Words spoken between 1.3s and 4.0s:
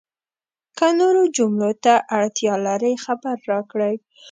جملو ته اړتیا لرئ، خبر راکړئ!